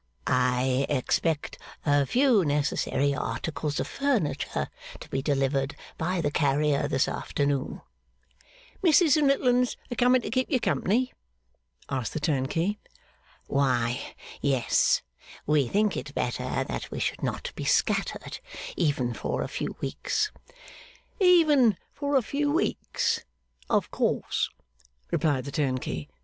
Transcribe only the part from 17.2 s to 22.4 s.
not be scattered, even for a few weeks.' 'Even for a